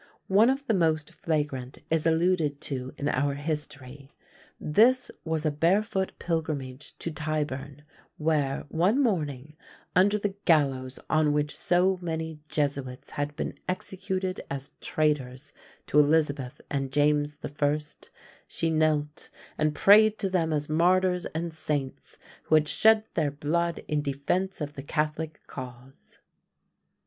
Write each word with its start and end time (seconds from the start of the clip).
One 0.29 0.49
of 0.49 0.65
the 0.65 0.73
most 0.73 1.13
flagrant 1.13 1.77
is 1.91 2.07
alluded 2.07 2.59
to 2.61 2.91
in 2.97 3.07
our 3.07 3.35
history. 3.35 4.11
This 4.59 5.11
was 5.23 5.45
a 5.45 5.51
barefoot 5.51 6.13
pilgrimage 6.17 6.97
to 6.97 7.11
Tyburn, 7.11 7.83
where, 8.17 8.65
one 8.69 8.99
morning, 8.99 9.55
under 9.95 10.17
the 10.17 10.33
gallows 10.45 10.99
on 11.07 11.33
which 11.33 11.55
so 11.55 11.99
many 12.01 12.39
Jesuits 12.49 13.11
had 13.11 13.35
been 13.35 13.53
executed 13.69 14.41
as 14.49 14.71
traitors 14.81 15.53
to 15.85 15.99
Elizabeth 15.99 16.61
and 16.71 16.91
James 16.91 17.37
the 17.37 17.49
First, 17.49 18.09
she 18.47 18.71
knelt 18.71 19.29
and 19.55 19.75
prayed 19.75 20.17
to 20.17 20.31
them 20.31 20.51
as 20.51 20.67
martyrs 20.67 21.25
and 21.27 21.53
saints 21.53 22.17
who 22.45 22.55
had 22.55 22.67
shed 22.67 23.03
their 23.13 23.29
blood 23.29 23.83
in 23.87 24.01
defence 24.01 24.61
of 24.61 24.73
the 24.73 24.81
Catholic 24.81 25.39
cause. 25.45 26.17